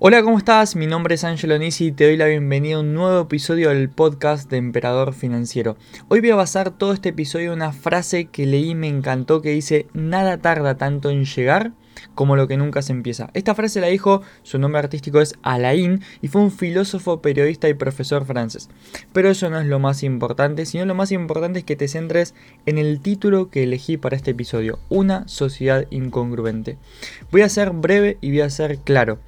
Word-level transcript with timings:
Hola, 0.00 0.22
¿cómo 0.22 0.38
estás? 0.38 0.76
Mi 0.76 0.86
nombre 0.86 1.16
es 1.16 1.24
Angelo 1.24 1.58
Nisi 1.58 1.86
y 1.86 1.92
te 1.92 2.04
doy 2.04 2.16
la 2.16 2.26
bienvenida 2.26 2.76
a 2.76 2.80
un 2.80 2.94
nuevo 2.94 3.22
episodio 3.22 3.70
del 3.70 3.88
podcast 3.88 4.48
de 4.48 4.56
Emperador 4.56 5.12
Financiero. 5.12 5.76
Hoy 6.06 6.20
voy 6.20 6.30
a 6.30 6.36
basar 6.36 6.70
todo 6.70 6.92
este 6.92 7.08
episodio 7.08 7.46
en 7.46 7.54
una 7.54 7.72
frase 7.72 8.26
que 8.26 8.46
leí 8.46 8.70
y 8.70 8.74
me 8.76 8.86
encantó 8.86 9.42
que 9.42 9.50
dice, 9.50 9.88
nada 9.94 10.38
tarda 10.38 10.76
tanto 10.76 11.10
en 11.10 11.24
llegar 11.24 11.72
como 12.14 12.36
lo 12.36 12.46
que 12.46 12.56
nunca 12.56 12.80
se 12.80 12.92
empieza. 12.92 13.30
Esta 13.34 13.56
frase 13.56 13.80
la 13.80 13.88
dijo, 13.88 14.22
su 14.44 14.60
nombre 14.60 14.78
artístico 14.78 15.20
es 15.20 15.34
Alain 15.42 16.00
y 16.22 16.28
fue 16.28 16.42
un 16.42 16.52
filósofo, 16.52 17.20
periodista 17.20 17.68
y 17.68 17.74
profesor 17.74 18.24
francés. 18.24 18.70
Pero 19.12 19.30
eso 19.30 19.50
no 19.50 19.58
es 19.58 19.66
lo 19.66 19.80
más 19.80 20.04
importante, 20.04 20.64
sino 20.64 20.86
lo 20.86 20.94
más 20.94 21.10
importante 21.10 21.58
es 21.58 21.64
que 21.64 21.74
te 21.74 21.88
centres 21.88 22.36
en 22.66 22.78
el 22.78 23.00
título 23.00 23.50
que 23.50 23.64
elegí 23.64 23.96
para 23.96 24.14
este 24.14 24.30
episodio, 24.30 24.78
Una 24.90 25.26
sociedad 25.26 25.86
incongruente. 25.90 26.78
Voy 27.32 27.40
a 27.40 27.48
ser 27.48 27.70
breve 27.70 28.16
y 28.20 28.30
voy 28.30 28.42
a 28.42 28.50
ser 28.50 28.78
claro. 28.78 29.18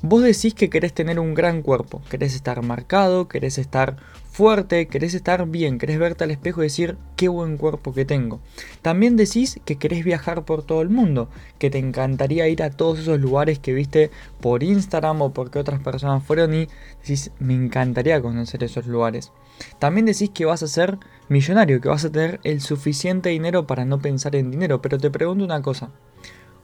Vos 0.00 0.22
decís 0.22 0.54
que 0.54 0.70
querés 0.70 0.92
tener 0.92 1.18
un 1.18 1.34
gran 1.34 1.60
cuerpo, 1.60 2.00
querés 2.08 2.36
estar 2.36 2.62
marcado, 2.62 3.26
querés 3.26 3.58
estar 3.58 3.96
fuerte, 4.30 4.86
querés 4.86 5.12
estar 5.12 5.44
bien, 5.48 5.78
querés 5.78 5.98
verte 5.98 6.22
al 6.22 6.30
espejo 6.30 6.60
y 6.60 6.66
decir 6.66 6.96
qué 7.16 7.26
buen 7.26 7.56
cuerpo 7.56 7.92
que 7.92 8.04
tengo. 8.04 8.38
También 8.80 9.16
decís 9.16 9.58
que 9.64 9.74
querés 9.74 10.04
viajar 10.04 10.44
por 10.44 10.62
todo 10.62 10.82
el 10.82 10.88
mundo, 10.88 11.28
que 11.58 11.68
te 11.68 11.78
encantaría 11.78 12.46
ir 12.46 12.62
a 12.62 12.70
todos 12.70 13.00
esos 13.00 13.18
lugares 13.18 13.58
que 13.58 13.72
viste 13.72 14.12
por 14.40 14.62
Instagram 14.62 15.20
o 15.20 15.32
porque 15.32 15.58
otras 15.58 15.80
personas 15.80 16.22
fueron 16.22 16.54
y 16.54 16.68
decís 17.00 17.32
me 17.40 17.54
encantaría 17.54 18.22
conocer 18.22 18.62
esos 18.62 18.86
lugares. 18.86 19.32
También 19.80 20.06
decís 20.06 20.30
que 20.30 20.44
vas 20.44 20.62
a 20.62 20.68
ser 20.68 20.98
millonario, 21.28 21.80
que 21.80 21.88
vas 21.88 22.04
a 22.04 22.12
tener 22.12 22.38
el 22.44 22.60
suficiente 22.60 23.30
dinero 23.30 23.66
para 23.66 23.84
no 23.84 23.98
pensar 23.98 24.36
en 24.36 24.52
dinero, 24.52 24.80
pero 24.80 24.96
te 24.96 25.10
pregunto 25.10 25.44
una 25.44 25.60
cosa. 25.60 25.90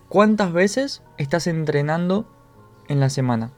¿Cuántas 0.09 0.53
veces 0.53 1.03
estás 1.19 1.49
entrenando 1.49 2.29
en 2.89 3.01
la 3.01 3.11
semana? 3.11 3.51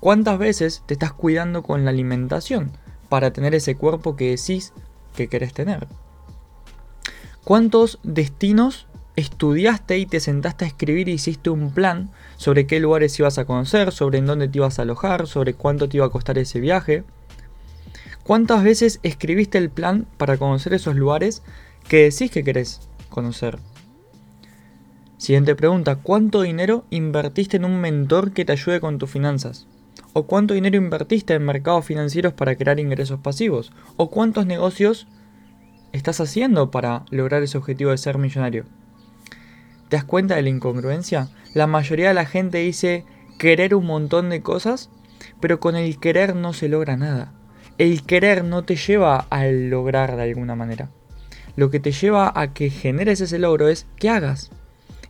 ¿Cuántas 0.00 0.38
veces 0.38 0.82
te 0.86 0.94
estás 0.94 1.12
cuidando 1.12 1.62
con 1.62 1.84
la 1.84 1.90
alimentación 1.90 2.72
para 3.08 3.32
tener 3.32 3.54
ese 3.54 3.74
cuerpo 3.74 4.16
que 4.16 4.30
decís 4.30 4.72
que 5.16 5.28
querés 5.28 5.52
tener? 5.52 5.88
¿Cuántos 7.44 7.98
destinos 8.02 8.86
estudiaste 9.16 9.98
y 9.98 10.06
te 10.06 10.20
sentaste 10.20 10.64
a 10.64 10.68
escribir 10.68 11.08
y 11.08 11.12
hiciste 11.12 11.50
un 11.50 11.72
plan 11.72 12.10
sobre 12.36 12.66
qué 12.66 12.78
lugares 12.78 13.18
ibas 13.18 13.38
a 13.38 13.46
conocer, 13.46 13.90
sobre 13.90 14.18
en 14.18 14.26
dónde 14.26 14.48
te 14.48 14.58
ibas 14.58 14.78
a 14.78 14.82
alojar, 14.82 15.26
sobre 15.26 15.54
cuánto 15.54 15.88
te 15.88 15.96
iba 15.96 16.06
a 16.06 16.10
costar 16.10 16.38
ese 16.38 16.60
viaje? 16.60 17.04
¿Cuántas 18.22 18.62
veces 18.62 19.00
escribiste 19.02 19.58
el 19.58 19.70
plan 19.70 20.06
para 20.18 20.36
conocer 20.36 20.74
esos 20.74 20.94
lugares 20.94 21.42
que 21.88 22.10
decís 22.10 22.30
que 22.30 22.44
querés 22.44 22.80
conocer? 23.08 23.58
Siguiente 25.28 25.54
pregunta, 25.54 25.96
¿cuánto 25.96 26.40
dinero 26.40 26.86
invertiste 26.88 27.58
en 27.58 27.66
un 27.66 27.82
mentor 27.82 28.32
que 28.32 28.46
te 28.46 28.52
ayude 28.52 28.80
con 28.80 28.96
tus 28.96 29.10
finanzas? 29.10 29.66
¿O 30.14 30.22
cuánto 30.22 30.54
dinero 30.54 30.78
invertiste 30.78 31.34
en 31.34 31.44
mercados 31.44 31.84
financieros 31.84 32.32
para 32.32 32.56
crear 32.56 32.80
ingresos 32.80 33.20
pasivos? 33.20 33.70
¿O 33.98 34.08
cuántos 34.08 34.46
negocios 34.46 35.06
estás 35.92 36.22
haciendo 36.22 36.70
para 36.70 37.04
lograr 37.10 37.42
ese 37.42 37.58
objetivo 37.58 37.90
de 37.90 37.98
ser 37.98 38.16
millonario? 38.16 38.64
¿Te 39.90 39.96
das 39.96 40.04
cuenta 40.04 40.34
de 40.34 40.40
la 40.40 40.48
incongruencia? 40.48 41.28
La 41.52 41.66
mayoría 41.66 42.08
de 42.08 42.14
la 42.14 42.24
gente 42.24 42.56
dice 42.56 43.04
querer 43.38 43.74
un 43.74 43.84
montón 43.84 44.30
de 44.30 44.40
cosas, 44.40 44.88
pero 45.42 45.60
con 45.60 45.76
el 45.76 46.00
querer 46.00 46.36
no 46.36 46.54
se 46.54 46.70
logra 46.70 46.96
nada. 46.96 47.34
El 47.76 48.02
querer 48.02 48.44
no 48.44 48.64
te 48.64 48.76
lleva 48.76 49.26
a 49.28 49.44
lograr 49.44 50.16
de 50.16 50.22
alguna 50.22 50.54
manera. 50.54 50.88
Lo 51.54 51.68
que 51.68 51.80
te 51.80 51.92
lleva 51.92 52.32
a 52.34 52.54
que 52.54 52.70
generes 52.70 53.20
ese 53.20 53.38
logro 53.38 53.68
es 53.68 53.86
que 53.98 54.08
hagas 54.08 54.50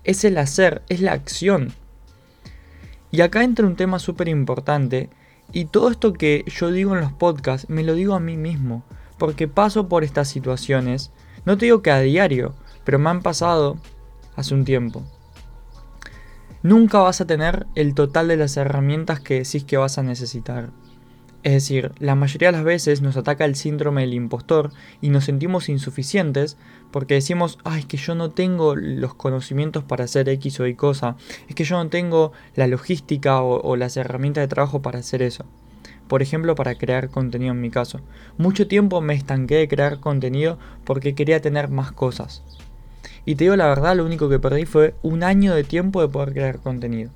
es 0.08 0.24
el 0.24 0.38
hacer, 0.38 0.80
es 0.88 1.02
la 1.02 1.12
acción. 1.12 1.74
Y 3.10 3.20
acá 3.20 3.44
entra 3.44 3.66
un 3.66 3.76
tema 3.76 3.98
súper 3.98 4.28
importante, 4.28 5.10
y 5.52 5.66
todo 5.66 5.90
esto 5.90 6.14
que 6.14 6.46
yo 6.46 6.72
digo 6.72 6.94
en 6.94 7.02
los 7.02 7.12
podcasts 7.12 7.68
me 7.68 7.84
lo 7.84 7.92
digo 7.92 8.14
a 8.14 8.20
mí 8.20 8.38
mismo, 8.38 8.82
porque 9.18 9.48
paso 9.48 9.86
por 9.86 10.04
estas 10.04 10.28
situaciones, 10.28 11.10
no 11.44 11.58
te 11.58 11.66
digo 11.66 11.82
que 11.82 11.90
a 11.90 12.00
diario, 12.00 12.54
pero 12.84 12.98
me 12.98 13.10
han 13.10 13.20
pasado 13.20 13.76
hace 14.34 14.54
un 14.54 14.64
tiempo. 14.64 15.04
Nunca 16.62 17.00
vas 17.00 17.20
a 17.20 17.26
tener 17.26 17.66
el 17.74 17.92
total 17.92 18.28
de 18.28 18.38
las 18.38 18.56
herramientas 18.56 19.20
que 19.20 19.42
decís 19.42 19.64
que 19.64 19.76
vas 19.76 19.98
a 19.98 20.02
necesitar. 20.02 20.70
Es 21.44 21.52
decir, 21.52 21.92
la 21.98 22.16
mayoría 22.16 22.48
de 22.48 22.52
las 22.58 22.64
veces 22.64 23.00
nos 23.00 23.16
ataca 23.16 23.44
el 23.44 23.54
síndrome 23.54 24.00
del 24.00 24.14
impostor 24.14 24.72
y 25.00 25.10
nos 25.10 25.24
sentimos 25.24 25.68
insuficientes 25.68 26.56
porque 26.90 27.14
decimos, 27.14 27.58
ay, 27.64 27.80
es 27.80 27.86
que 27.86 27.96
yo 27.96 28.16
no 28.16 28.30
tengo 28.30 28.74
los 28.74 29.14
conocimientos 29.14 29.84
para 29.84 30.04
hacer 30.04 30.28
X 30.28 30.58
o 30.58 30.66
Y 30.66 30.74
cosa, 30.74 31.16
es 31.48 31.54
que 31.54 31.64
yo 31.64 31.76
no 31.76 31.90
tengo 31.90 32.32
la 32.56 32.66
logística 32.66 33.40
o, 33.40 33.60
o 33.62 33.76
las 33.76 33.96
herramientas 33.96 34.42
de 34.42 34.48
trabajo 34.48 34.82
para 34.82 34.98
hacer 34.98 35.22
eso. 35.22 35.44
Por 36.08 36.22
ejemplo, 36.22 36.54
para 36.54 36.74
crear 36.74 37.10
contenido 37.10 37.52
en 37.52 37.60
mi 37.60 37.70
caso. 37.70 38.00
Mucho 38.36 38.66
tiempo 38.66 39.00
me 39.00 39.14
estanqué 39.14 39.56
de 39.56 39.68
crear 39.68 40.00
contenido 40.00 40.58
porque 40.84 41.14
quería 41.14 41.40
tener 41.40 41.68
más 41.68 41.92
cosas. 41.92 42.42
Y 43.26 43.36
te 43.36 43.44
digo 43.44 43.56
la 43.56 43.68
verdad, 43.68 43.94
lo 43.94 44.06
único 44.06 44.28
que 44.28 44.38
perdí 44.38 44.64
fue 44.64 44.94
un 45.02 45.22
año 45.22 45.54
de 45.54 45.62
tiempo 45.62 46.00
de 46.00 46.08
poder 46.08 46.32
crear 46.32 46.58
contenido. 46.58 47.10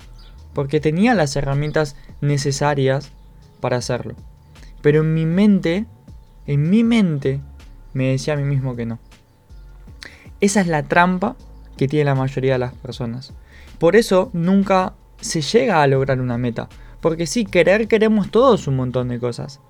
Porque 0.53 0.79
tenía 0.79 1.15
las 1.15 1.35
herramientas 1.35 1.95
necesarias 2.21 3.11
para 3.63 3.77
hacerlo. 3.77 4.15
Pero 4.81 5.03
en 5.03 5.13
mi 5.13 5.25
mente, 5.25 5.85
en 6.45 6.69
mi 6.69 6.83
mente, 6.83 7.39
me 7.93 8.09
decía 8.09 8.33
a 8.33 8.37
mí 8.37 8.43
mismo 8.43 8.75
que 8.75 8.85
no. 8.85 8.99
Esa 10.41 10.59
es 10.59 10.67
la 10.67 10.83
trampa 10.83 11.37
que 11.77 11.87
tiene 11.87 12.03
la 12.03 12.13
mayoría 12.13 12.53
de 12.53 12.59
las 12.59 12.73
personas. 12.73 13.31
Por 13.79 13.95
eso 13.95 14.29
nunca 14.33 14.95
se 15.21 15.39
llega 15.39 15.81
a 15.81 15.87
lograr 15.87 16.19
una 16.19 16.37
meta. 16.37 16.67
Porque 16.99 17.25
sí, 17.25 17.45
querer 17.45 17.87
queremos 17.87 18.31
todos 18.31 18.67
un 18.67 18.75
montón 18.75 19.07
de 19.07 19.17
cosas. 19.17 19.61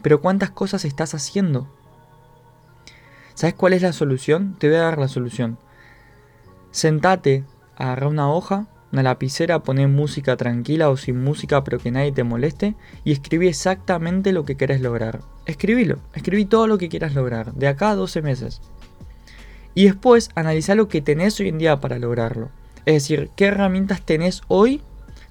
Pero 0.00 0.22
¿cuántas 0.22 0.50
cosas 0.50 0.86
estás 0.86 1.14
haciendo? 1.14 1.68
¿Sabes 3.34 3.54
cuál 3.54 3.74
es 3.74 3.82
la 3.82 3.92
solución? 3.92 4.56
Te 4.58 4.68
voy 4.68 4.76
a 4.76 4.84
dar 4.84 4.98
la 4.98 5.08
solución. 5.08 5.58
Sentate, 6.70 7.44
agarra 7.76 8.08
una 8.08 8.32
hoja, 8.32 8.68
una 8.92 9.02
lapicera, 9.02 9.62
poné 9.62 9.86
música 9.86 10.36
tranquila 10.36 10.90
o 10.90 10.98
sin 10.98 11.22
música 11.22 11.64
pero 11.64 11.78
que 11.78 11.90
nadie 11.90 12.12
te 12.12 12.24
moleste 12.24 12.74
y 13.04 13.12
escribí 13.12 13.48
exactamente 13.48 14.32
lo 14.32 14.44
que 14.44 14.56
querés 14.56 14.82
lograr. 14.82 15.22
Escribilo, 15.46 15.98
escribí 16.14 16.44
todo 16.44 16.66
lo 16.66 16.76
que 16.76 16.90
quieras 16.90 17.14
lograr, 17.14 17.54
de 17.54 17.68
acá 17.68 17.90
a 17.90 17.96
12 17.96 18.20
meses. 18.20 18.60
Y 19.74 19.84
después 19.84 20.28
analiza 20.34 20.74
lo 20.74 20.88
que 20.88 21.00
tenés 21.00 21.40
hoy 21.40 21.48
en 21.48 21.58
día 21.58 21.80
para 21.80 21.98
lograrlo. 21.98 22.50
Es 22.84 22.94
decir, 22.94 23.30
qué 23.34 23.46
herramientas 23.46 24.02
tenés 24.02 24.42
hoy, 24.48 24.82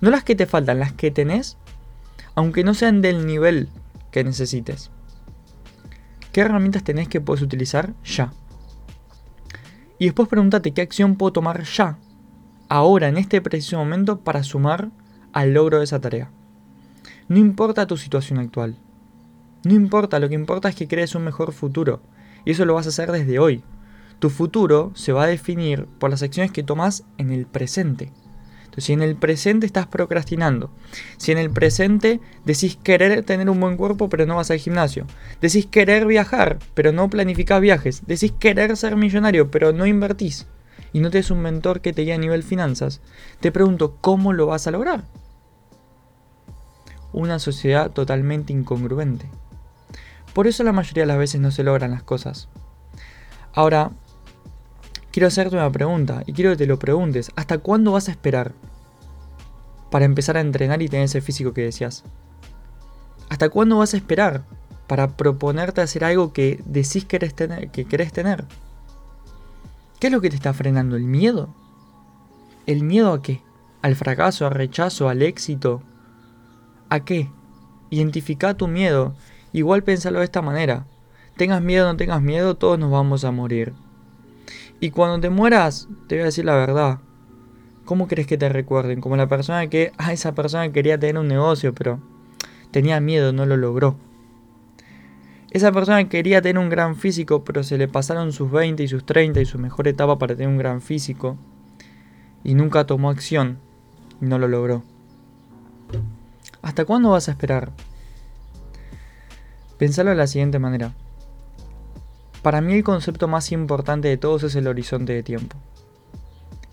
no 0.02 0.10
las 0.10 0.24
que 0.24 0.36
te 0.36 0.48
faltan, 0.48 0.80
las 0.80 0.94
que 0.94 1.12
tenés, 1.12 1.58
aunque 2.34 2.64
no 2.64 2.74
sean 2.74 3.02
del 3.02 3.28
nivel 3.28 3.70
que 4.10 4.24
necesites. 4.24 4.90
¿Qué 6.32 6.42
herramientas 6.42 6.84
tenés 6.84 7.08
que 7.08 7.22
puedes 7.22 7.44
utilizar 7.44 7.94
ya? 8.04 8.34
Y 10.00 10.06
después 10.06 10.28
pregúntate 10.28 10.72
qué 10.72 10.82
acción 10.82 11.16
puedo 11.16 11.34
tomar 11.34 11.64
ya 11.64 12.00
ahora, 12.72 13.10
en 13.10 13.18
este 13.18 13.42
preciso 13.42 13.78
momento, 13.78 14.22
para 14.22 14.44
sumar 14.44 14.92
al 15.34 15.54
logro 15.54 15.80
de 15.80 15.84
esa 15.84 16.00
tarea. 16.00 16.32
No 17.28 17.38
importa 17.38 17.86
tu 17.86 17.98
situación 17.98 18.40
actual. 18.40 18.78
No 19.66 19.74
importa, 19.74 20.20
lo 20.20 20.30
que 20.30 20.36
importa 20.36 20.70
es 20.70 20.76
que 20.76 20.88
crees 20.88 21.14
un 21.14 21.26
mejor 21.26 21.52
futuro. 21.52 22.02
Y 22.46 22.52
eso 22.52 22.64
lo 22.64 22.74
vas 22.74 22.86
a 22.86 22.90
hacer 22.90 23.12
desde 23.12 23.40
hoy. 23.40 23.62
Tu 24.20 24.30
futuro 24.30 24.94
se 24.96 25.12
va 25.12 25.26
a 25.26 25.28
definir 25.28 25.86
por 26.00 26.12
las 26.12 26.24
acciones 26.24 26.54
que 26.54 26.64
tomas 26.64 27.04
en 27.18 27.32
el 27.32 27.46
presente. 27.46 28.14
Entonces, 28.64 28.86
si 28.86 28.94
en 28.94 29.02
el 29.02 29.18
presente 29.18 29.66
estás 29.66 29.88
procrastinando, 29.88 30.72
si 31.18 31.34
en 31.34 31.40
el 31.40 31.50
presente 31.50 32.22
decís 32.46 32.78
querer 32.82 33.22
tener 33.24 33.50
un 33.50 33.60
buen 33.60 33.76
cuerpo 33.76 34.08
pero 34.08 34.26
no 34.26 34.38
vas 34.38 34.50
al 34.50 34.60
gimnasio, 34.60 35.08
decís 35.42 35.66
querer 35.66 36.06
viajar 36.06 36.58
pero 36.74 36.94
no 36.94 37.10
planificás 37.10 37.60
viajes, 37.60 38.04
decís 38.08 38.32
querer 38.32 38.78
ser 38.78 38.96
millonario 38.96 39.52
pero 39.52 39.74
no 39.74 39.86
invertís, 39.86 40.48
y 40.94 41.00
no 41.00 41.10
tienes 41.10 41.32
un 41.32 41.42
mentor 41.42 41.82
que 41.82 41.94
te 41.94 42.04
guíe 42.04 42.14
a 42.14 42.18
nivel 42.18 42.44
finanzas, 42.44 43.02
te 43.40 43.52
pregunto, 43.52 43.98
¿cómo 44.02 44.34
lo 44.34 44.48
vas 44.48 44.68
a 44.68 44.72
lograr? 44.72 45.04
Una 47.14 47.40
sociedad 47.40 47.92
totalmente 47.92 48.54
incongruente. 48.54 49.30
Por 50.34 50.48
eso 50.48 50.64
la 50.64 50.72
mayoría 50.72 51.04
de 51.04 51.08
las 51.08 51.18
veces 51.18 51.42
no 51.42 51.52
se 51.52 51.64
logran 51.64 51.92
las 51.92 52.04
cosas. 52.04 52.48
Ahora, 53.54 53.92
quiero 55.12 55.28
hacerte 55.28 55.56
una 55.56 55.72
pregunta 55.72 56.24
y 56.26 56.34
quiero 56.34 56.52
que 56.52 56.58
te 56.58 56.66
lo 56.66 56.80
preguntes. 56.80 57.32
¿Hasta 57.36 57.58
cuándo 57.58 57.92
vas 57.92 58.08
a 58.08 58.12
esperar 58.12 58.54
para 59.90 60.06
empezar 60.06 60.38
a 60.38 60.42
entrenar 60.42 60.82
y 60.82 60.88
tener 60.88 61.06
ese 61.06 61.22
físico 61.22 61.54
que 61.54 61.64
decías? 61.64 62.04
¿Hasta 63.30 63.50
cuándo 63.50 63.78
vas 63.78 63.94
a 63.94 63.98
esperar 63.98 64.44
para 64.88 65.16
proponerte 65.16 65.82
hacer 65.82 66.04
algo 66.04 66.34
que 66.34 66.62
decís 66.66 67.06
que, 67.06 67.20
tener, 67.20 67.72
que 67.72 67.86
querés 67.86 68.14
tener? 68.14 68.46
¿Qué 70.02 70.08
es 70.08 70.14
lo 70.14 70.20
que 70.20 70.32
te 70.32 70.36
está 70.36 70.52
frenando? 70.52 70.96
¿El 70.96 71.04
miedo? 71.04 71.54
¿El 72.66 72.84
miedo 72.84 73.14
a 73.14 73.22
qué? 73.22 73.44
¿Al 73.84 73.96
fracaso, 73.96 74.48
al 74.48 74.54
rechazo, 74.54 75.10
al 75.10 75.22
éxito? 75.22 75.84
¿A 76.90 77.02
qué? 77.02 77.30
Identifica 77.92 78.56
tu 78.56 78.68
miedo. 78.68 79.14
Igual 79.54 79.84
pensalo 79.84 80.18
de 80.18 80.26
esta 80.26 80.42
manera. 80.42 80.88
Tengas 81.38 81.62
miedo 81.62 81.88
o 81.88 81.92
no 81.92 81.98
tengas 81.98 82.20
miedo, 82.20 82.56
todos 82.56 82.80
nos 82.80 82.90
vamos 82.90 83.24
a 83.26 83.32
morir. 83.32 83.74
Y 84.80 84.90
cuando 84.90 85.20
te 85.20 85.30
mueras, 85.30 85.88
te 86.08 86.16
voy 86.16 86.24
a 86.24 86.26
decir 86.26 86.46
la 86.46 86.56
verdad. 86.56 86.98
¿Cómo 87.86 88.08
crees 88.08 88.26
que 88.26 88.40
te 88.40 88.50
recuerden? 88.50 89.02
Como 89.02 89.18
la 89.18 89.28
persona 89.28 89.68
que, 89.68 89.92
ah, 90.00 90.14
esa 90.14 90.34
persona 90.34 90.72
quería 90.72 91.00
tener 91.00 91.20
un 91.20 91.28
negocio, 91.28 91.76
pero 91.76 92.00
tenía 92.72 93.00
miedo, 93.02 93.34
no 93.34 93.46
lo 93.46 93.56
logró. 93.56 93.98
Esa 95.52 95.74
persona 95.74 96.08
quería 96.08 96.42
tener 96.42 96.64
un 96.64 96.70
gran 96.70 96.96
físico, 96.96 97.44
pero 97.44 97.62
se 97.64 97.78
le 97.78 97.90
pasaron 97.90 98.32
sus 98.32 98.50
20 98.50 98.84
y 98.84 98.88
sus 98.88 99.06
30 99.06 99.42
y 99.42 99.46
su 99.46 99.60
mejor 99.60 99.90
etapa 99.90 100.18
para 100.18 100.34
tener 100.34 100.48
un 100.48 100.58
gran 100.58 100.82
físico. 100.82 101.38
Y 102.46 102.54
nunca 102.54 102.86
tomó 102.86 103.10
acción 103.10 103.60
y 104.22 104.26
no 104.26 104.40
lo 104.40 104.48
logró. 104.48 104.84
¿Hasta 106.62 106.86
cuándo 106.86 107.10
vas 107.10 107.28
a 107.28 107.32
esperar? 107.32 107.72
Pensalo 109.78 110.12
de 110.12 110.16
la 110.16 110.28
siguiente 110.28 110.58
manera. 110.58 110.94
Para 112.42 112.62
mí 112.62 112.74
el 112.74 112.84
concepto 112.86 113.28
más 113.28 113.52
importante 113.52 114.08
de 114.08 114.18
todos 114.18 114.44
es 114.44 114.56
el 114.56 114.68
horizonte 114.68 115.12
de 115.12 115.22
tiempo. 115.22 115.58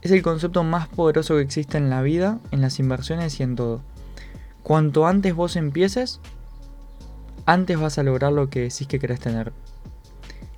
Es 0.03 0.13
el 0.13 0.23
concepto 0.23 0.63
más 0.63 0.87
poderoso 0.87 1.35
que 1.35 1.43
existe 1.43 1.79
en 1.79 1.91
la 1.91 2.01
vida, 2.03 2.39
en 2.53 2.61
las 2.61 2.79
inversiones 2.79 3.41
y 3.41 3.43
en 3.43 3.57
todo. 3.57 3.81
Cuanto 4.63 5.07
antes 5.07 5.35
vos 5.35 5.57
empieces, 5.57 6.21
antes 7.49 7.81
vas 7.81 7.97
a 7.97 8.03
lograr 8.03 8.31
lo 8.31 8.51
que 8.51 8.61
decís 8.61 8.87
que 8.87 8.99
querés 8.99 9.21
tener. 9.21 9.55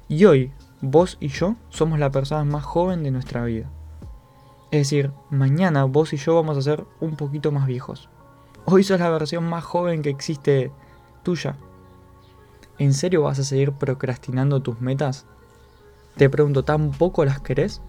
Y 0.09 0.25
hoy, 0.25 0.51
vos 0.81 1.19
y 1.21 1.29
yo 1.29 1.55
somos 1.69 2.01
la 2.01 2.11
persona 2.11 2.43
más 2.43 2.65
joven 2.65 3.05
de 3.05 3.13
nuestra 3.13 3.45
vida. 3.45 3.71
Es 4.73 4.89
decir, 4.89 5.13
mañana 5.31 5.85
vos 5.85 6.13
y 6.13 6.17
yo 6.17 6.35
vamos 6.35 6.59
a 6.59 6.63
ser 6.63 6.85
un 6.99 7.15
poquito 7.15 7.53
más 7.53 7.69
viejos. 7.69 8.09
Hoy 8.65 8.83
sos 8.83 8.99
la 8.99 9.09
versión 9.09 9.49
más 9.49 9.63
joven 9.63 10.03
que 10.03 10.11
existe 10.11 10.73
tuya. 11.23 11.55
¿En 12.81 12.93
serio 12.93 13.23
vas 13.23 13.39
a 13.39 13.45
seguir 13.45 13.71
procrastinando 13.71 14.61
tus 14.61 14.81
metas? 14.81 15.27
Te 16.17 16.29
pregunto, 16.29 16.65
¿tan 16.65 16.91
poco 16.91 17.25
las 17.25 17.39
querés? 17.39 17.83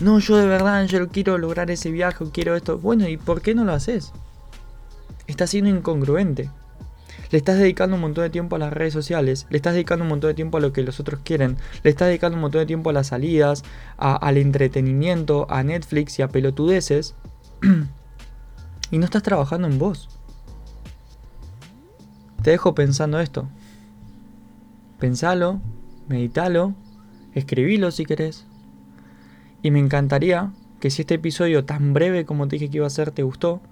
No, 0.00 0.18
yo 0.18 0.36
de 0.36 0.48
verdad, 0.48 0.84
yo 0.86 1.08
quiero 1.10 1.38
lograr 1.38 1.70
ese 1.70 1.92
viaje, 1.92 2.24
quiero 2.32 2.56
esto. 2.56 2.76
Bueno, 2.76 3.06
¿y 3.06 3.18
por 3.18 3.40
qué 3.40 3.54
no 3.54 3.62
lo 3.62 3.72
haces? 3.72 4.12
Estás 5.28 5.50
siendo 5.50 5.70
incongruente. 5.70 6.50
Le 7.32 7.38
estás 7.38 7.58
dedicando 7.58 7.96
un 7.96 8.02
montón 8.02 8.24
de 8.24 8.30
tiempo 8.30 8.56
a 8.56 8.58
las 8.58 8.74
redes 8.74 8.92
sociales, 8.92 9.46
le 9.48 9.56
estás 9.56 9.72
dedicando 9.72 10.04
un 10.04 10.10
montón 10.10 10.28
de 10.28 10.34
tiempo 10.34 10.58
a 10.58 10.60
lo 10.60 10.74
que 10.74 10.82
los 10.82 11.00
otros 11.00 11.20
quieren, 11.24 11.56
le 11.82 11.88
estás 11.88 12.08
dedicando 12.08 12.36
un 12.36 12.42
montón 12.42 12.60
de 12.60 12.66
tiempo 12.66 12.90
a 12.90 12.92
las 12.92 13.06
salidas, 13.06 13.64
al 13.96 14.36
entretenimiento, 14.36 15.46
a 15.48 15.62
Netflix 15.62 16.18
y 16.18 16.22
a 16.22 16.28
pelotudeces. 16.28 17.14
y 18.90 18.98
no 18.98 19.06
estás 19.06 19.22
trabajando 19.22 19.66
en 19.66 19.78
vos. 19.78 20.10
Te 22.42 22.50
dejo 22.50 22.74
pensando 22.74 23.18
esto. 23.18 23.48
Pensalo, 24.98 25.58
meditalo, 26.08 26.74
escribilo 27.32 27.92
si 27.92 28.04
querés. 28.04 28.44
Y 29.62 29.70
me 29.70 29.78
encantaría 29.78 30.52
que 30.80 30.90
si 30.90 31.00
este 31.00 31.14
episodio 31.14 31.64
tan 31.64 31.94
breve 31.94 32.26
como 32.26 32.46
te 32.46 32.56
dije 32.56 32.68
que 32.68 32.76
iba 32.76 32.86
a 32.86 32.90
ser 32.90 33.10
te 33.10 33.22
gustó, 33.22 33.62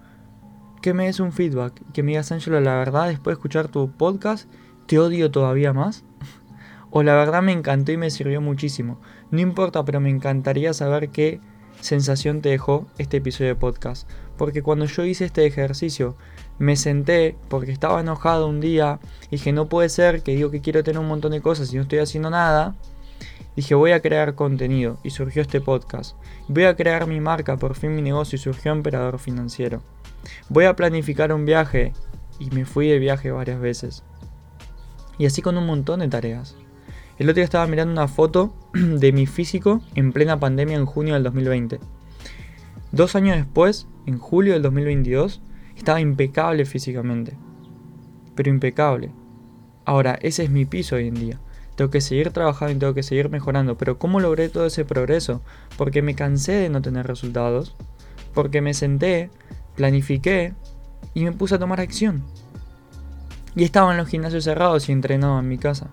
que 0.80 0.94
me 0.94 1.06
des 1.06 1.20
un 1.20 1.32
feedback, 1.32 1.80
que 1.92 2.02
me 2.02 2.12
digas, 2.12 2.32
Angelo, 2.32 2.60
la 2.60 2.76
verdad, 2.76 3.08
después 3.08 3.34
de 3.34 3.38
escuchar 3.38 3.68
tu 3.68 3.90
podcast, 3.90 4.48
te 4.86 4.98
odio 4.98 5.30
todavía 5.30 5.72
más. 5.72 6.04
o 6.90 7.02
la 7.02 7.14
verdad 7.14 7.42
me 7.42 7.52
encantó 7.52 7.92
y 7.92 7.96
me 7.96 8.10
sirvió 8.10 8.40
muchísimo. 8.40 8.98
No 9.30 9.40
importa, 9.40 9.84
pero 9.84 10.00
me 10.00 10.10
encantaría 10.10 10.72
saber 10.72 11.10
qué 11.10 11.40
sensación 11.80 12.40
te 12.40 12.50
dejó 12.50 12.86
este 12.98 13.18
episodio 13.18 13.48
de 13.50 13.56
podcast. 13.56 14.08
Porque 14.36 14.62
cuando 14.62 14.86
yo 14.86 15.04
hice 15.04 15.26
este 15.26 15.44
ejercicio, 15.46 16.16
me 16.58 16.76
senté 16.76 17.36
porque 17.48 17.72
estaba 17.72 18.00
enojado 18.00 18.46
un 18.46 18.60
día 18.60 19.00
dije, 19.30 19.52
no 19.52 19.68
puede 19.68 19.88
ser 19.88 20.22
que 20.22 20.34
digo 20.34 20.50
que 20.50 20.60
quiero 20.60 20.82
tener 20.84 21.00
un 21.00 21.08
montón 21.08 21.32
de 21.32 21.40
cosas 21.40 21.72
y 21.72 21.76
no 21.76 21.82
estoy 21.82 21.98
haciendo 21.98 22.30
nada. 22.30 22.74
Dije, 23.56 23.74
voy 23.74 23.92
a 23.92 24.00
crear 24.00 24.34
contenido 24.34 24.98
y 25.02 25.10
surgió 25.10 25.42
este 25.42 25.60
podcast. 25.60 26.16
Voy 26.48 26.64
a 26.64 26.76
crear 26.76 27.06
mi 27.06 27.20
marca, 27.20 27.56
por 27.56 27.74
fin 27.74 27.94
mi 27.94 28.02
negocio 28.02 28.36
y 28.36 28.38
surgió 28.38 28.72
Emperador 28.72 29.18
Financiero. 29.18 29.82
Voy 30.48 30.64
a 30.64 30.76
planificar 30.76 31.32
un 31.32 31.44
viaje 31.44 31.92
y 32.38 32.50
me 32.50 32.64
fui 32.64 32.88
de 32.88 32.98
viaje 32.98 33.30
varias 33.30 33.60
veces. 33.60 34.02
Y 35.18 35.26
así 35.26 35.42
con 35.42 35.58
un 35.58 35.66
montón 35.66 36.00
de 36.00 36.08
tareas. 36.08 36.56
El 37.18 37.28
otro 37.28 37.36
día 37.36 37.44
estaba 37.44 37.66
mirando 37.66 37.92
una 37.92 38.08
foto 38.08 38.54
de 38.72 39.12
mi 39.12 39.26
físico 39.26 39.82
en 39.94 40.12
plena 40.12 40.40
pandemia 40.40 40.76
en 40.76 40.86
junio 40.86 41.14
del 41.14 41.22
2020. 41.22 41.78
Dos 42.92 43.14
años 43.14 43.36
después, 43.36 43.86
en 44.06 44.18
julio 44.18 44.54
del 44.54 44.62
2022, 44.62 45.42
estaba 45.76 46.00
impecable 46.00 46.64
físicamente. 46.64 47.36
Pero 48.34 48.50
impecable. 48.50 49.12
Ahora, 49.84 50.18
ese 50.22 50.44
es 50.44 50.50
mi 50.50 50.64
piso 50.64 50.96
hoy 50.96 51.08
en 51.08 51.14
día. 51.14 51.40
Tengo 51.76 51.90
que 51.90 52.00
seguir 52.00 52.30
trabajando 52.30 52.74
y 52.74 52.78
tengo 52.78 52.94
que 52.94 53.02
seguir 53.02 53.28
mejorando. 53.28 53.76
Pero 53.76 53.98
¿cómo 53.98 54.18
logré 54.18 54.48
todo 54.48 54.66
ese 54.66 54.84
progreso? 54.84 55.42
Porque 55.76 56.02
me 56.02 56.14
cansé 56.14 56.52
de 56.52 56.68
no 56.68 56.82
tener 56.82 57.06
resultados. 57.06 57.76
Porque 58.34 58.60
me 58.60 58.74
senté, 58.74 59.30
planifiqué 59.80 60.52
y 61.14 61.24
me 61.24 61.32
puse 61.32 61.54
a 61.54 61.58
tomar 61.58 61.80
acción. 61.80 62.22
Y 63.56 63.64
estaba 63.64 63.92
en 63.92 63.96
los 63.96 64.08
gimnasios 64.08 64.44
cerrados 64.44 64.88
y 64.88 64.92
entrenaba 64.92 65.40
en 65.40 65.48
mi 65.48 65.56
casa. 65.56 65.88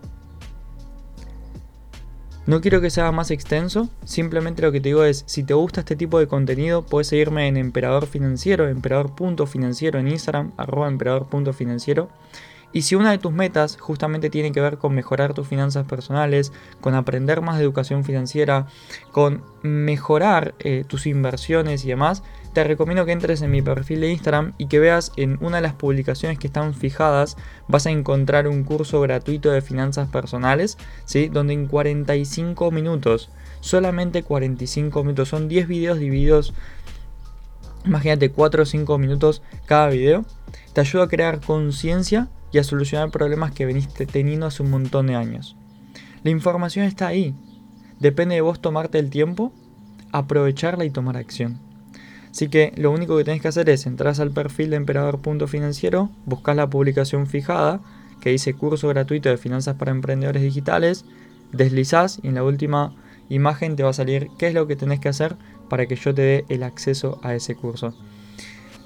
No 2.46 2.60
quiero 2.60 2.82
que 2.82 2.90
sea 2.90 3.12
más 3.14 3.32
extenso, 3.32 3.90
simplemente 4.04 4.62
lo 4.62 4.74
que 4.74 4.82
te 4.82 4.90
digo 4.90 5.06
es, 5.06 5.24
si 5.26 5.44
te 5.44 5.54
gusta 5.54 5.82
este 5.82 5.96
tipo 5.96 6.20
de 6.20 6.28
contenido, 6.28 6.86
puedes 6.86 7.08
seguirme 7.08 7.48
en 7.48 7.56
Emperador 7.56 8.08
Financiero, 8.08 8.68
emperador.financiero 8.68 10.00
en 10.00 10.10
Instagram, 10.10 10.52
arroba 10.58 10.90
emperador.financiero. 10.90 12.10
Y 12.78 12.84
si 12.84 12.94
una 12.94 13.10
de 13.10 13.18
tus 13.18 13.34
metas 13.34 13.76
justamente 13.80 14.30
tiene 14.30 14.52
que 14.52 14.62
ver 14.62 14.78
con 14.78 14.94
mejorar 14.94 15.34
tus 15.34 15.48
finanzas 15.48 15.88
personales, 15.88 16.54
con 16.80 16.94
aprender 16.94 17.42
más 17.42 17.58
de 17.58 17.64
educación 17.64 18.04
financiera, 18.04 18.68
con 19.12 19.42
mejorar 19.64 20.54
eh, 20.60 20.84
tus 20.88 21.08
inversiones 21.08 21.84
y 21.84 21.88
demás, 21.88 22.22
te 22.54 22.64
recomiendo 22.64 23.04
que 23.04 23.14
entres 23.14 23.42
en 23.42 23.50
mi 23.50 23.64
perfil 23.64 24.02
de 24.02 24.12
Instagram 24.12 24.54
y 24.60 24.68
que 24.68 24.78
veas 24.78 25.12
en 25.18 25.40
una 25.42 25.56
de 25.56 25.64
las 25.64 25.74
publicaciones 25.74 26.38
que 26.38 26.46
están 26.46 26.76
fijadas, 26.76 27.36
vas 27.68 27.88
a 27.88 27.90
encontrar 27.90 28.48
un 28.48 28.64
curso 28.64 29.02
gratuito 29.02 29.50
de 29.50 29.64
finanzas 29.64 30.08
personales, 30.10 30.78
¿sí? 31.06 31.30
donde 31.30 31.54
en 31.54 31.66
45 31.66 32.70
minutos, 32.70 33.32
solamente 33.60 34.22
45 34.22 35.04
minutos, 35.04 35.30
son 35.30 35.48
10 35.48 35.68
videos 35.68 35.98
divididos, 35.98 36.54
imagínate 37.86 38.30
4 38.30 38.62
o 38.62 38.66
5 38.68 39.00
minutos 39.00 39.42
cada 39.66 39.90
video, 39.90 40.26
te 40.74 40.82
ayuda 40.82 41.06
a 41.06 41.08
crear 41.08 41.42
conciencia 41.42 42.28
y 42.52 42.58
a 42.58 42.64
solucionar 42.64 43.12
problemas 43.12 43.52
que 43.52 43.66
veniste 43.66 44.06
teniendo 44.06 44.46
hace 44.46 44.64
un 44.64 44.72
montón 44.72 45.08
de 45.08 45.16
años. 45.16 45.56
La 46.24 46.32
información 46.32 46.86
está 46.86 47.08
ahí. 47.08 47.36
Depende 48.00 48.36
de 48.36 48.42
vos 48.42 48.62
tomarte 48.62 49.00
el 49.00 49.10
tiempo, 49.10 49.52
aprovecharla 50.12 50.86
y 50.86 50.90
tomar 50.90 51.18
acción. 51.18 51.60
Así 52.32 52.50
que 52.50 52.74
lo 52.76 52.92
único 52.92 53.18
que 53.18 53.24
tenés 53.24 53.42
que 53.42 53.48
hacer 53.48 53.70
es 53.70 53.86
entrar 53.86 54.20
al 54.20 54.32
perfil 54.32 54.70
de 54.70 54.76
emperador.financiero, 54.76 56.10
buscar 56.26 56.56
la 56.56 56.70
publicación 56.70 57.28
fijada 57.28 57.82
que 58.22 58.32
dice 58.32 58.54
curso 58.54 58.88
gratuito 58.90 59.30
de 59.30 59.38
finanzas 59.38 59.76
para 59.76 59.92
emprendedores 59.92 60.42
digitales, 60.42 61.06
deslizás 61.52 62.20
y 62.24 62.28
en 62.28 62.36
la 62.36 62.44
última 62.44 62.96
imagen 63.30 63.76
te 63.76 63.84
va 63.84 63.90
a 63.90 63.94
salir 63.94 64.30
qué 64.38 64.48
es 64.48 64.54
lo 64.54 64.68
que 64.68 64.76
tenés 64.76 65.00
que 65.00 65.10
hacer 65.10 65.36
para 65.70 65.86
que 65.86 65.96
yo 65.96 66.14
te 66.14 66.22
dé 66.22 66.46
el 66.50 66.64
acceso 66.64 67.20
a 67.24 67.36
ese 67.36 67.56
curso. 67.56 67.94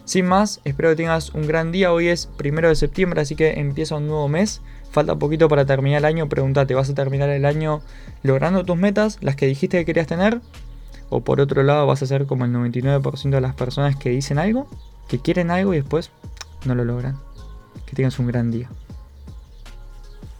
Sin 0.05 0.25
más, 0.25 0.62
espero 0.63 0.89
que 0.89 0.96
tengas 0.96 1.29
un 1.31 1.48
gran 1.48 1.72
día. 1.72 1.93
Hoy 1.93 2.08
es 2.08 2.25
primero 2.25 2.70
de 2.70 2.75
septiembre, 2.75 3.22
así 3.22 3.36
que 3.36 3.60
empieza 3.60 3.96
un 3.96 4.08
nuevo 4.08 4.27
mes. 4.27 4.62
Falta 4.91 5.15
poquito 5.15 5.48
para 5.48 5.65
terminar 5.65 6.00
el 6.00 6.05
año. 6.05 6.27
Pregúntate, 6.27 6.74
¿vas 6.74 6.89
a 6.89 6.96
terminar 6.96 7.29
el 7.29 7.46
año 7.46 7.81
logrando 8.24 8.65
tus 8.65 8.77
metas, 8.77 9.20
las 9.22 9.36
que 9.36 9.46
dijiste 9.46 9.77
que 9.79 9.86
querías 9.86 10.08
tener? 10.08 10.41
¿O 11.10 11.22
por 11.22 11.39
otro 11.39 11.63
lado 11.63 11.88
vas 11.88 12.01
a 12.01 12.05
ser 12.05 12.25
como 12.25 12.46
el 12.46 12.51
99% 12.51 13.29
de 13.29 13.41
las 13.41 13.55
personas 13.55 13.96
que 13.96 14.10
dicen 14.10 14.39
algo, 14.39 14.67
que 15.08 15.20
quieren 15.20 15.51
algo 15.51 15.74
y 15.74 15.77
después 15.77 16.12
no 16.65 16.75
lo 16.75 16.84
logran? 16.84 17.17
Que 17.86 17.96
tengas 17.96 18.17
un 18.20 18.27
gran 18.27 18.51
día. 18.51 18.70